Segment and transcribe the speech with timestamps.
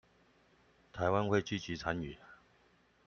[0.93, 2.17] 臺灣會積極參與